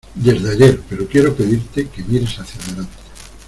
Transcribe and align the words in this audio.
desde 0.15 0.49
ayer, 0.53 0.81
pero 0.89 1.05
quiero 1.07 1.35
pedirte 1.35 1.87
que 1.87 2.03
mires 2.03 2.35
hacia 2.39 2.59
adelante. 2.63 2.97